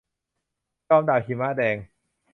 [0.87, 1.75] จอมดาบหิมะแดง